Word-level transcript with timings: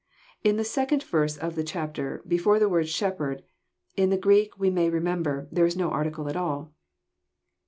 In 0.43 0.57
the 0.57 0.63
second 0.63 1.03
verse 1.03 1.37
of 1.37 1.53
the 1.53 1.63
chapter, 1.63 2.23
before 2.27 2.57
the 2.57 2.67
word" 2.67 2.89
Shepherd," 2.89 3.43
in 3.95 4.09
the 4.09 4.17
Greeks 4.17 4.57
we 4.57 4.71
may 4.71 4.89
remember, 4.89 5.47
there 5.51 5.67
is 5.67 5.77
no 5.77 5.91
article 5.91 6.27
at 6.27 6.35
all. 6.35 6.73